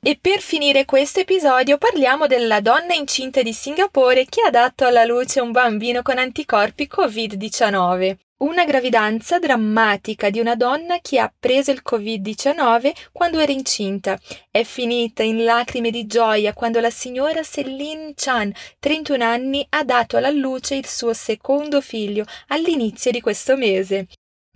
E 0.00 0.16
per 0.20 0.38
finire 0.38 0.84
questo 0.84 1.18
episodio 1.18 1.76
parliamo 1.76 2.28
della 2.28 2.60
donna 2.60 2.94
incinta 2.94 3.42
di 3.42 3.52
Singapore 3.52 4.26
che 4.26 4.42
ha 4.46 4.50
dato 4.50 4.86
alla 4.86 5.04
luce 5.04 5.40
un 5.40 5.50
bambino 5.50 6.02
con 6.02 6.18
anticorpi 6.18 6.88
Covid-19. 6.88 8.16
Una 8.38 8.64
gravidanza 8.64 9.40
drammatica 9.40 10.30
di 10.30 10.38
una 10.38 10.54
donna 10.54 11.00
che 11.00 11.18
ha 11.18 11.32
preso 11.36 11.72
il 11.72 11.82
Covid-19 11.84 12.92
quando 13.10 13.40
era 13.40 13.50
incinta. 13.50 14.16
È 14.48 14.62
finita 14.62 15.24
in 15.24 15.42
lacrime 15.42 15.90
di 15.90 16.06
gioia 16.06 16.52
quando 16.52 16.78
la 16.78 16.90
signora 16.90 17.42
Celine 17.42 18.12
Chan, 18.14 18.52
31 18.78 19.24
anni, 19.24 19.66
ha 19.68 19.82
dato 19.82 20.16
alla 20.16 20.30
luce 20.30 20.76
il 20.76 20.86
suo 20.86 21.12
secondo 21.12 21.80
figlio 21.80 22.24
all'inizio 22.46 23.10
di 23.10 23.20
questo 23.20 23.56
mese. 23.56 24.06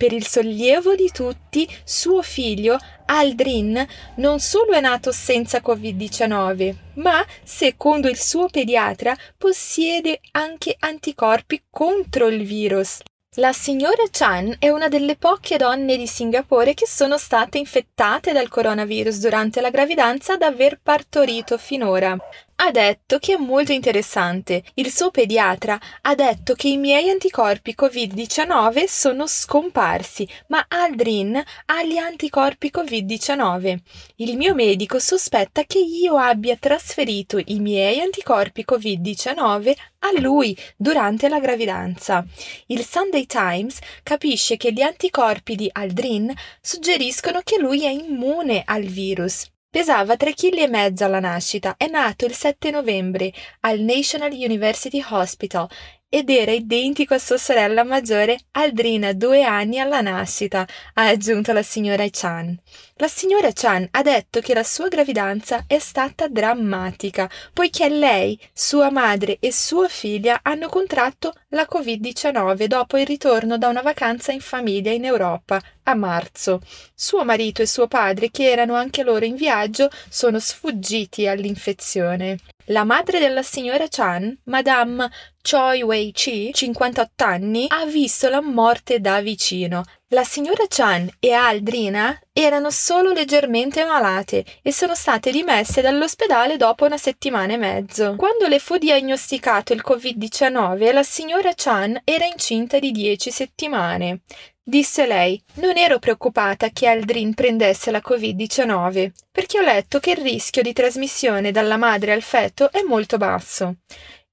Per 0.03 0.11
il 0.11 0.27
sollievo 0.27 0.95
di 0.95 1.09
tutti, 1.13 1.65
suo 1.85 2.21
figlio, 2.21 2.77
Aldrin, 3.05 3.87
non 4.17 4.41
solo 4.41 4.73
è 4.73 4.81
nato 4.81 5.13
senza 5.13 5.61
Covid-19, 5.61 6.75
ma, 6.95 7.25
secondo 7.41 8.09
il 8.09 8.17
suo 8.19 8.49
pediatra, 8.49 9.15
possiede 9.37 10.19
anche 10.31 10.75
anticorpi 10.77 11.63
contro 11.69 12.27
il 12.27 12.43
virus. 12.43 12.99
La 13.37 13.53
signora 13.53 14.03
Chan 14.11 14.57
è 14.59 14.67
una 14.67 14.89
delle 14.89 15.15
poche 15.15 15.55
donne 15.55 15.95
di 15.95 16.05
Singapore 16.05 16.73
che 16.73 16.85
sono 16.85 17.17
state 17.17 17.57
infettate 17.57 18.33
dal 18.33 18.49
coronavirus 18.49 19.19
durante 19.19 19.61
la 19.61 19.69
gravidanza 19.69 20.33
ad 20.33 20.41
aver 20.41 20.81
partorito 20.83 21.57
finora 21.57 22.17
ha 22.65 22.71
detto 22.71 23.19
che 23.19 23.33
è 23.33 23.37
molto 23.37 23.73
interessante. 23.73 24.63
Il 24.75 24.89
suo 24.89 25.11
pediatra 25.11 25.77
ha 26.03 26.15
detto 26.15 26.53
che 26.53 26.69
i 26.69 26.77
miei 26.77 27.09
anticorpi 27.09 27.75
Covid-19 27.77 28.85
sono 28.85 29.27
scomparsi, 29.27 30.25
ma 30.47 30.63
Aldrin 30.69 31.35
ha 31.35 31.83
gli 31.83 31.97
anticorpi 31.97 32.71
Covid-19. 32.73 33.77
Il 34.15 34.37
mio 34.37 34.53
medico 34.53 34.97
sospetta 34.97 35.65
che 35.65 35.79
io 35.79 36.15
abbia 36.15 36.55
trasferito 36.55 37.37
i 37.37 37.59
miei 37.59 37.99
anticorpi 37.99 38.63
Covid-19 38.65 39.73
a 39.99 40.21
lui 40.21 40.57
durante 40.77 41.27
la 41.27 41.41
gravidanza. 41.41 42.25
Il 42.67 42.85
Sunday 42.85 43.25
Times 43.25 43.77
capisce 44.03 44.55
che 44.55 44.71
gli 44.71 44.81
anticorpi 44.81 45.57
di 45.57 45.69
Aldrin 45.69 46.33
suggeriscono 46.61 47.41
che 47.43 47.59
lui 47.59 47.83
è 47.83 47.89
immune 47.89 48.61
al 48.65 48.83
virus. 48.83 49.51
Pesava 49.73 50.13
3,5 50.13 50.91
kg 50.91 51.01
alla 51.01 51.19
nascita, 51.19 51.73
è 51.77 51.87
nato 51.87 52.25
il 52.25 52.35
7 52.35 52.69
novembre 52.69 53.33
al 53.61 53.79
National 53.79 54.31
University 54.31 55.03
Hospital 55.09 55.67
ed 56.07 56.29
era 56.29 56.51
identico 56.51 57.15
a 57.15 57.17
sua 57.17 57.39
sorella 57.39 57.83
maggiore 57.83 58.37
Aldrina 58.51 59.13
due 59.13 59.43
anni 59.43 59.79
alla 59.79 60.01
nascita, 60.01 60.67
ha 60.93 61.07
aggiunto 61.07 61.53
la 61.53 61.63
signora 61.63 62.05
Chan. 62.07 62.55
La 62.97 63.07
signora 63.07 63.49
Chan 63.51 63.87
ha 63.89 64.03
detto 64.03 64.41
che 64.41 64.53
la 64.53 64.61
sua 64.61 64.89
gravidanza 64.89 65.63
è 65.65 65.79
stata 65.79 66.27
drammatica, 66.27 67.27
poiché 67.51 67.89
lei, 67.89 68.39
sua 68.53 68.91
madre 68.91 69.37
e 69.39 69.51
sua 69.51 69.87
figlia 69.87 70.41
hanno 70.43 70.69
contratto 70.69 71.33
la 71.53 71.67
Covid-19 71.71 72.65
dopo 72.65 72.97
il 72.97 73.05
ritorno 73.05 73.57
da 73.57 73.67
una 73.67 73.81
vacanza 73.81 74.31
in 74.31 74.41
famiglia 74.41 74.91
in 74.91 75.05
Europa 75.05 75.61
a 75.83 75.93
marzo. 75.93 76.61
Suo 76.93 77.23
marito 77.23 77.61
e 77.61 77.67
suo 77.67 77.87
padre, 77.87 78.31
che 78.31 78.49
erano 78.49 78.73
anche 78.73 79.03
loro 79.03 79.25
in 79.25 79.35
viaggio, 79.35 79.89
sono 80.09 80.39
sfuggiti 80.39 81.27
all'infezione. 81.27 82.37
La 82.67 82.83
madre 82.85 83.19
della 83.19 83.43
signora 83.43 83.87
Chan, 83.89 84.39
Madame 84.45 85.09
Choi 85.41 85.83
Wei-chi, 85.83 86.51
58 86.53 87.23
anni, 87.23 87.65
ha 87.67 87.85
visto 87.85 88.29
la 88.29 88.41
morte 88.41 88.99
da 88.99 89.21
vicino. 89.21 89.83
La 90.13 90.23
signora 90.23 90.65
Chan 90.67 91.09
e 91.19 91.31
Aldrina 91.31 92.15
erano 92.31 92.69
solo 92.69 93.13
leggermente 93.13 93.83
malate 93.83 94.45
e 94.61 94.71
sono 94.71 94.93
state 94.93 95.31
dimesse 95.31 95.81
dall'ospedale 95.81 96.55
dopo 96.55 96.85
una 96.85 96.99
settimana 96.99 97.53
e 97.53 97.57
mezzo. 97.57 98.13
Quando 98.15 98.45
le 98.45 98.59
fu 98.59 98.77
diagnosticato 98.77 99.73
il 99.73 99.81
Covid-19, 99.83 100.93
la 100.93 101.01
signora 101.01 101.53
Chan 101.55 101.99
era 102.03 102.25
incinta 102.25 102.77
di 102.77 102.91
10 102.91 103.31
settimane. 103.31 104.19
Disse 104.61 105.07
lei, 105.07 105.41
non 105.55 105.77
ero 105.77 105.97
preoccupata 105.97 106.69
che 106.69 106.87
Aldrin 106.87 107.33
prendesse 107.33 107.89
la 107.89 108.03
Covid-19, 108.07 109.09
perché 109.31 109.57
ho 109.57 109.63
letto 109.63 109.99
che 109.99 110.11
il 110.11 110.17
rischio 110.17 110.61
di 110.61 110.73
trasmissione 110.73 111.49
dalla 111.49 111.77
madre 111.77 112.13
al 112.13 112.21
feto 112.21 112.71
è 112.71 112.83
molto 112.83 113.17
basso. 113.17 113.77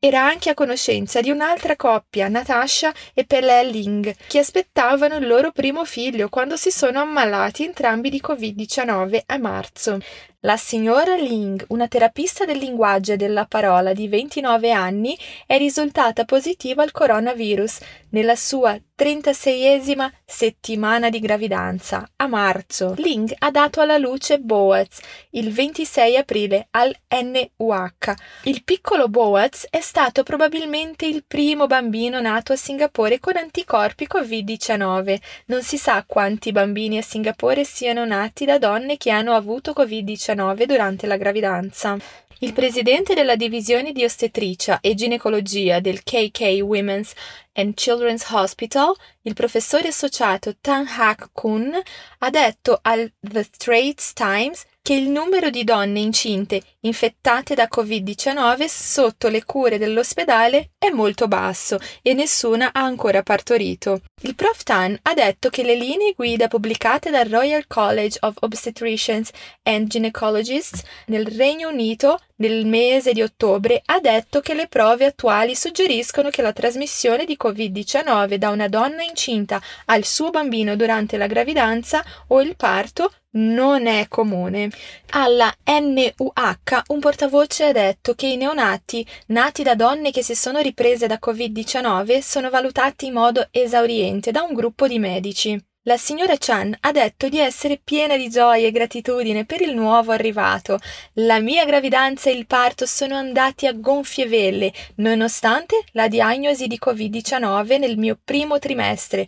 Era 0.03 0.25
anche 0.25 0.49
a 0.49 0.55
conoscenza 0.55 1.21
di 1.21 1.31
un'altra 1.31 1.77
coppia, 1.77 2.27
Natasha 2.29 2.91
e 3.13 3.27
Pelé 3.27 3.65
Ling, 3.65 4.17
che 4.29 4.39
aspettavano 4.39 5.17
il 5.17 5.27
loro 5.27 5.53
primo 5.53 5.85
figlio 5.85 6.31
quando 6.31 6.57
si 6.57 6.71
sono 6.71 7.01
ammalati 7.03 7.65
entrambi 7.65 8.09
di 8.09 8.19
Covid-19 8.27 9.21
a 9.27 9.37
marzo. 9.37 9.99
La 10.45 10.57
signora 10.57 11.17
Ling, 11.17 11.67
una 11.69 11.87
terapista 11.87 12.47
del 12.47 12.57
linguaggio 12.57 13.13
e 13.13 13.19
della 13.19 13.45
parola 13.45 13.93
di 13.93 14.09
29 14.09 14.71
anni, 14.71 15.15
è 15.45 15.59
risultata 15.59 16.25
positiva 16.25 16.83
al 16.83 16.93
coronavirus 16.93 17.79
nella 18.13 18.35
sua 18.37 18.75
36esima 18.97 20.11
settimana 20.25 21.11
di 21.11 21.21
gravidanza, 21.21 22.09
a 22.17 22.27
marzo. 22.27 22.95
Ling 22.97 23.35
ha 23.39 23.51
dato 23.51 23.83
alla 23.83 23.99
luce 23.99 24.39
Boaz 24.39 24.99
il 25.31 25.53
26 25.53 26.17
aprile 26.17 26.69
al 26.71 26.95
NUH. 27.09 28.15
Il 28.45 28.65
piccolo 28.65 29.09
Boaz 29.09 29.67
è 29.69 29.81
stato 29.81 30.23
probabilmente 30.23 31.05
il 31.05 31.25
primo 31.27 31.67
bambino 31.67 32.19
nato 32.21 32.53
a 32.55 32.57
Singapore 32.57 33.21
con 33.21 33.37
anticorpi 33.37 34.07
Covid-19. 34.11 35.19
Non 35.47 35.63
si 35.63 35.77
sa 35.77 36.03
quanti 36.07 36.51
bambini 36.51 36.97
a 36.97 37.03
Singapore 37.03 37.65
siano 37.65 38.07
nati 38.07 38.47
da 38.47 38.59
donne 38.59 38.97
che 38.97 39.11
hanno 39.11 39.35
avuto 39.35 39.73
Covid-19 39.73 40.30
durante 40.67 41.07
la 41.07 41.17
gravidanza. 41.17 41.97
Il 42.43 42.55
presidente 42.55 43.13
della 43.13 43.37
divisione 43.37 43.93
di 43.93 44.03
ostetricia 44.03 44.81
e 44.81 44.95
ginecologia 44.95 45.79
del 45.79 46.03
KK 46.03 46.61
Women's 46.63 47.13
and 47.53 47.75
Children's 47.75 48.25
Hospital, 48.31 48.95
il 49.23 49.35
professore 49.35 49.89
associato 49.89 50.57
Tan 50.59 50.87
Hak 50.87 51.29
Kun, 51.33 51.79
ha 52.19 52.31
detto 52.31 52.79
al 52.81 53.13
The 53.21 53.43
Straits 53.43 54.15
Times 54.15 54.65
che 54.83 54.95
il 54.95 55.09
numero 55.09 55.51
di 55.51 55.63
donne 55.63 56.01
incinte 56.01 56.63
infettate 56.81 57.55
da 57.55 57.69
Covid-19 57.71 58.67
sotto 58.67 59.29
le 59.29 59.45
cure 59.45 59.79
dell'ospedale 59.79 60.71
è 60.79 60.89
molto 60.91 61.29
basso 61.29 61.79
e 62.03 62.15
nessuna 62.15 62.71
ha 62.73 62.81
ancora 62.81 63.23
partorito. 63.23 64.01
Il 64.23 64.35
prof 64.35 64.63
Tan 64.63 64.99
ha 65.03 65.15
detto 65.15 65.51
che 65.51 65.63
le 65.63 65.75
linee 65.75 66.15
guida 66.17 66.49
pubblicate 66.49 67.11
dal 67.11 67.29
Royal 67.29 67.67
College 67.67 68.19
of 68.23 68.37
Obstetricians 68.41 69.31
and 69.63 69.89
Gynecologists 69.89 70.83
nel 71.07 71.27
Regno 71.27 71.69
Unito 71.69 72.19
nel 72.37 72.65
mese 72.65 73.13
di 73.13 73.23
ottobre 73.23 73.83
ha 73.85 74.01
detto 74.01 74.41
che 74.41 74.55
le 74.55 74.67
prove 74.67 75.05
attuali 75.05 75.55
suggeriscono 75.55 76.31
che 76.31 76.41
la 76.41 76.55
trasmissione 76.55 77.27
di 77.27 77.37
Covid-19 77.43 78.35
da 78.37 78.49
una 78.49 78.69
donna 78.69 79.03
incinta 79.03 79.61
al 79.87 80.05
suo 80.05 80.31
bambino 80.31 80.75
durante 80.75 81.19
la 81.19 81.27
gravidanza 81.27 82.03
o 82.29 82.41
il 82.41 82.57
parto 82.57 83.13
non 83.33 83.87
è 83.87 84.09
comune. 84.09 84.71
Alla 85.11 85.55
NUH 85.65 86.83
un 86.89 87.01
portavoce 87.01 87.65
ha 87.65 87.73
detto 87.73 88.15
che 88.15 88.27
i 88.27 88.37
neonati 88.37 89.07
nati 89.27 89.63
da 89.63 89.75
donne 89.75 90.11
che 90.11 90.23
si 90.23 90.35
sono 90.35 90.61
riprese 90.61 91.07
da 91.07 91.19
Covid-19 91.23 92.21
sono 92.21 92.51
valutati 92.51 93.07
in 93.07 93.15
modo 93.15 93.47
esauriente 93.51 94.31
da 94.31 94.43
un 94.43 94.55
gruppo 94.55 94.87
di 94.87 94.99
medici. 94.99 95.70
La 95.85 95.97
signora 95.97 96.37
Chan 96.37 96.77
ha 96.81 96.93
detto 96.93 97.31
di 97.31 97.39
essere 97.39 97.81
piena 97.83 98.19
di 98.19 98.29
gioia 98.29 98.67
e 98.67 98.71
gratitudine 98.71 99.47
per 99.47 99.63
il 99.63 99.75
nuovo 99.75 100.13
arrivato. 100.13 100.79
La 101.15 101.41
mia 101.41 101.65
gravidanza 101.65 102.29
e 102.29 102.35
il 102.35 102.45
parto 102.45 102.85
sono 102.85 103.15
andati 103.15 103.67
a 103.67 103.73
gonfie 103.73 104.27
vele, 104.27 104.75
nonostante 104.97 105.83
la 105.93 106.07
diagnosi 106.07 106.67
di 106.67 106.79
Covid-19 106.79 107.79
nel 107.79 107.97
mio 107.97 108.19
primo 108.23 108.59
trimestre, 108.59 109.27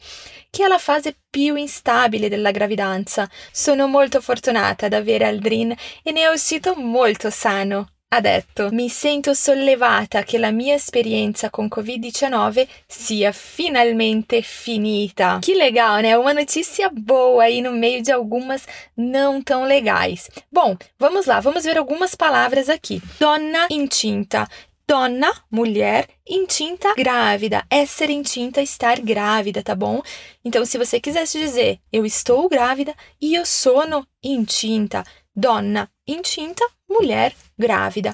che 0.51 0.67
è 0.67 0.69
la 0.69 0.77
fase 0.77 1.17
più 1.31 1.55
instabile 1.55 2.29
della 2.29 2.51
gravidanza. 2.51 3.27
Sono 3.51 3.87
molto 3.87 4.21
fortunata 4.21 4.85
ad 4.85 4.93
avere 4.93 5.25
Aldrin 5.25 5.75
e 6.03 6.13
ne 6.13 6.21
è 6.21 6.29
uscito 6.29 6.75
molto 6.75 7.31
sano 7.31 7.92
ha 8.15 8.21
detto 8.21 8.69
mi 8.73 8.91
sento 8.91 9.33
sollevata 9.33 10.23
che 10.23 10.37
la 10.37 10.51
mia 10.51 10.75
esperienza 10.75 11.49
con 11.49 11.67
Covid-19 11.67 12.67
sia 12.87 13.33
finalmente 13.33 14.43
finita. 14.43 15.39
Que 15.41 15.55
legal, 15.55 16.03
né? 16.03 16.17
Uma 16.17 16.35
notícia 16.35 16.91
boa 16.91 17.45
aí 17.45 17.63
no 17.63 17.73
meio 17.73 18.03
de 18.03 18.13
algumas 18.13 18.67
não 18.95 19.41
tão 19.41 19.65
legais. 19.65 20.29
Bom, 20.51 20.77
vamos 20.99 21.25
lá, 21.25 21.41
vamos 21.41 21.65
ver 21.65 21.79
algumas 21.79 22.15
palavras 22.15 22.69
aqui. 22.69 23.01
Donna 23.19 23.67
incinta. 23.71 24.47
Donna, 24.87 25.33
mulher, 25.51 26.07
incinta, 26.29 26.93
grávida. 26.95 27.65
Essere 27.71 28.13
incinta, 28.13 28.61
estar 28.61 29.01
grávida, 29.01 29.63
tá 29.63 29.75
bom? 29.75 30.03
Então, 30.45 30.67
se 30.67 30.77
você 30.77 31.01
quisesse 31.01 31.39
dizer 31.39 31.79
eu 31.91 32.05
estou 32.05 32.47
grávida 32.47 32.95
e 33.19 33.35
eu 33.35 33.47
sono 33.47 34.07
incinta, 34.23 35.03
donna 35.35 35.89
incinta, 36.07 36.65
mulher 36.93 37.33
grávida. 37.59 38.13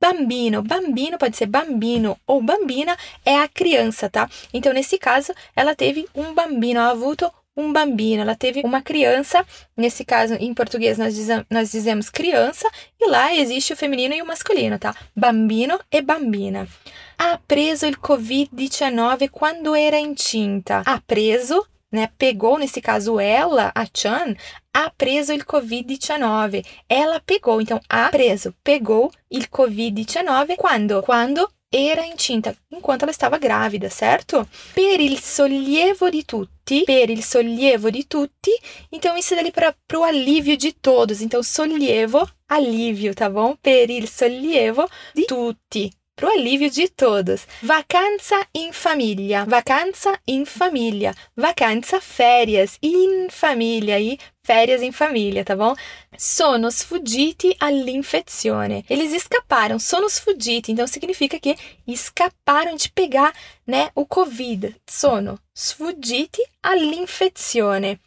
Bambino, 0.00 0.62
bambino 0.62 1.18
pode 1.18 1.36
ser 1.36 1.46
bambino 1.46 2.16
ou 2.24 2.40
bambina, 2.40 2.96
é 3.24 3.36
a 3.40 3.48
criança, 3.48 4.08
tá? 4.08 4.30
Então, 4.54 4.72
nesse 4.72 4.96
caso, 4.96 5.34
ela 5.56 5.74
teve 5.74 6.06
um 6.14 6.32
bambino, 6.32 6.78
ha 6.78 6.90
avuto 6.90 7.28
um 7.56 7.72
bambino, 7.72 8.22
ela 8.22 8.36
teve 8.36 8.62
uma 8.64 8.80
criança, 8.80 9.44
nesse 9.76 10.04
caso, 10.04 10.34
em 10.34 10.54
português 10.54 10.96
nós, 10.96 11.16
dizemos, 11.16 11.44
nós 11.50 11.72
dizemos 11.72 12.08
criança, 12.08 12.70
e 13.00 13.10
lá 13.10 13.34
existe 13.34 13.72
o 13.72 13.76
feminino 13.76 14.14
e 14.14 14.22
o 14.22 14.26
masculino, 14.26 14.78
tá? 14.78 14.94
Bambino 15.16 15.80
e 15.90 16.00
bambina. 16.00 16.68
Ha 17.18 17.40
preso 17.48 17.84
il 17.84 17.96
Covid-19 17.96 19.28
quando 19.30 19.74
era 19.74 19.98
incinta. 19.98 20.84
Ha 20.86 21.02
preso 21.04 21.66
né, 21.90 22.08
pegou, 22.18 22.58
nesse 22.58 22.80
caso 22.80 23.18
ela, 23.18 23.72
a 23.74 23.86
Chan, 23.86 24.34
ha 24.72 24.90
preso 24.90 25.32
il 25.32 25.44
Covid-19. 25.44 26.64
Ela 26.88 27.20
pegou, 27.20 27.60
então, 27.60 27.80
ha 27.88 28.08
preso, 28.10 28.54
pegou 28.62 29.10
il 29.30 29.48
Covid-19 29.48 30.56
quando? 30.56 31.02
Quando 31.02 31.48
era 31.70 32.06
incinta, 32.06 32.56
enquanto 32.70 33.02
ela 33.02 33.10
estava 33.10 33.36
grávida, 33.36 33.90
certo? 33.90 34.48
Per 34.72 35.00
il 35.00 35.20
sollievo 35.20 36.08
di 36.08 36.24
tutti, 36.24 36.82
per 36.84 37.10
il 37.10 37.22
sollievo 37.22 37.90
di 37.90 38.06
tutti, 38.06 38.50
então 38.90 39.16
isso 39.16 39.34
dali 39.34 39.52
para 39.52 39.74
o 39.94 40.02
alívio 40.02 40.56
de 40.56 40.72
todos. 40.72 41.20
Então, 41.20 41.42
sollievo, 41.42 42.26
alívio, 42.48 43.14
tá 43.14 43.28
bom? 43.28 43.54
Per 43.60 43.90
il 43.90 44.08
sollievo 44.08 44.88
di 45.12 45.26
tutti, 45.26 45.92
pro 46.18 46.28
alívio 46.28 46.68
de 46.68 46.88
todos. 46.88 47.46
Vacanza 47.62 48.44
in 48.52 48.72
família, 48.72 49.44
vacanza 49.44 50.18
in 50.26 50.44
família, 50.44 51.14
vacanza 51.36 52.00
férias 52.00 52.76
in 52.82 53.28
família 53.30 54.00
e 54.00 54.18
férias 54.42 54.82
em 54.82 54.90
família, 54.90 55.44
tá 55.44 55.54
bom? 55.54 55.74
Sono 56.16 56.72
sfuggiti 56.72 57.54
all'infezione. 57.60 58.84
Eles 58.90 59.12
escaparam, 59.12 59.78
sono 59.78 60.08
sfuggiti, 60.08 60.72
então 60.72 60.88
significa 60.88 61.38
que 61.38 61.56
escaparam 61.86 62.74
de 62.74 62.90
pegar, 62.90 63.32
né, 63.64 63.90
o 63.94 64.04
Covid. 64.04 64.74
Sono 64.90 65.38
sfuggiti 65.54 66.42
all'infezione. 66.62 68.00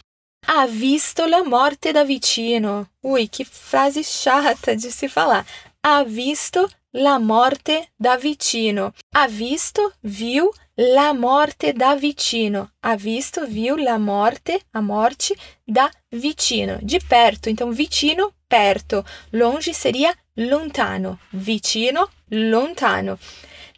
Ha 0.48 0.66
visto 0.66 1.26
la 1.28 1.46
morte 1.46 1.94
da 1.94 2.04
vicino. 2.04 2.90
Ui, 3.02 3.30
que 3.30 3.46
frase 3.46 4.04
chata 4.04 4.76
de 4.76 4.92
se 4.92 5.08
falar. 5.08 5.46
Ha 5.82 6.04
visto 6.04 6.70
la 6.94 7.20
morte 7.20 7.92
da 7.96 8.18
vicino. 8.18 8.94
Ha 9.12 9.28
visto, 9.28 9.94
viu, 10.02 10.52
la 10.76 11.14
morte 11.14 11.74
da 11.74 11.96
vicino. 11.96 12.72
Ha 12.82 12.96
visto, 12.96 13.46
viu, 13.46 13.76
la 13.76 13.98
morte, 13.98 14.62
a 14.72 14.82
morte 14.82 15.36
da 15.64 15.90
vicino. 16.10 16.78
De 16.82 17.00
perto, 17.00 17.50
então 17.50 17.72
vicino, 17.72 18.34
perto. 18.48 19.06
Longe 19.32 19.74
seria 19.74 20.14
lontano. 20.36 21.20
Vicino, 21.32 22.10
lontano. 22.30 23.18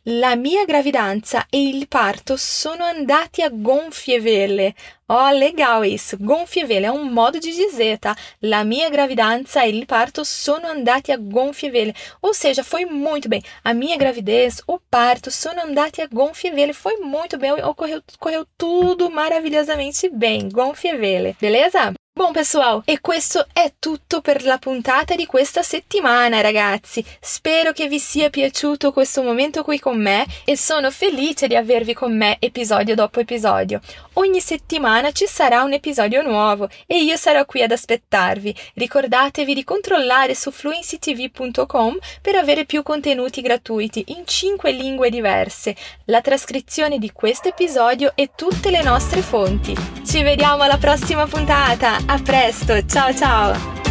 La 0.06 0.36
mia 0.36 0.66
gravidanza 0.66 1.46
e 1.50 1.70
il 1.70 1.88
parto 1.88 2.36
sono 2.36 2.84
andati 2.84 3.42
a 3.42 3.48
gonfie 3.50 4.20
vele. 4.20 4.76
Ó, 5.06 5.28
oh, 5.28 5.32
legal 5.32 5.86
isso. 5.86 6.18
Gonfie 6.20 6.66
vele 6.66 6.88
é 6.88 6.92
um 6.92 7.06
modo 7.06 7.40
de 7.40 7.50
dizer, 7.54 8.00
tá? 8.00 8.14
La 8.42 8.66
mia 8.66 8.90
gravidanza 8.90 9.64
e 9.66 9.70
il 9.70 9.86
parto 9.86 10.26
sono 10.26 10.68
andati 10.68 11.14
a 11.14 11.18
gonfie 11.18 11.70
vele. 11.70 11.96
Ou 12.20 12.34
seja, 12.34 12.66
foi 12.66 12.84
muito 12.84 13.30
bem. 13.30 13.42
A 13.64 13.74
minha 13.74 13.96
gravidez, 13.96 14.62
o 14.68 14.78
parto, 14.78 15.32
sono 15.32 15.62
andati 15.62 16.02
a 16.02 16.08
gonfie 16.08 16.52
vele. 16.52 16.74
Foi 16.74 16.98
muito 16.98 17.38
bem. 17.38 17.54
Ocorreu, 17.64 18.02
ocorreu 18.16 18.46
tudo 18.58 19.10
maravilhosamente 19.10 20.10
bem. 20.10 20.50
Gonfie 20.50 20.98
vele. 20.98 21.34
Beleza? 21.40 21.94
Bom 22.16 22.32
pessoal, 22.32 22.84
e 22.86 23.02
questo 23.02 23.48
è 23.52 23.74
tutto 23.80 24.22
per 24.22 24.44
la 24.44 24.60
puntata 24.60 25.16
di 25.16 25.26
questa 25.26 25.64
settimana 25.64 26.42
ragazzi. 26.42 27.04
Spero 27.20 27.72
che 27.72 27.88
vi 27.88 27.98
sia 27.98 28.30
piaciuto 28.30 28.94
questo 28.94 29.24
momento 29.24 29.64
qui 29.64 29.80
con 29.80 30.00
me 30.00 30.24
e 30.46 30.56
sono 30.56 30.92
felice 30.92 31.48
di 31.48 31.56
avervi 31.56 31.96
con 31.96 32.16
me 32.16 32.38
episodio 32.40 32.94
dopo 32.94 33.20
episodio. 33.20 33.82
Ogni 34.14 34.42
settimana 34.42 35.12
ci 35.12 35.26
sarà 35.26 35.64
un 35.64 35.74
episodio 35.74 36.22
nuovo 36.22 36.70
e 36.86 37.02
io 37.02 37.16
sarò 37.16 37.46
qui 37.46 37.64
ad 37.64 37.72
aspettarvi. 37.72 38.56
Ricordatevi 38.76 39.56
di 39.56 39.64
controllare 39.64 40.36
su 40.36 40.52
fluencytv.com 40.52 41.98
per 42.22 42.36
avere 42.36 42.66
più 42.66 42.84
contenuti 42.84 43.42
gratuiti 43.42 44.04
in 44.10 44.22
5 44.24 44.72
lingue 44.72 45.10
diverse, 45.10 45.76
la 46.06 46.22
trascrizione 46.22 47.00
di 47.00 47.12
questo 47.12 47.48
episodio 47.48 48.12
e 48.14 48.30
tutte 48.36 48.70
le 48.70 48.84
nostre 48.84 49.22
fonti. 49.22 49.76
Ci 50.06 50.22
vediamo 50.22 50.62
alla 50.62 50.78
prossima 50.78 51.26
puntata! 51.26 52.03
A 52.08 52.20
presto, 52.20 52.86
ciao 52.86 53.14
ciao! 53.14 53.83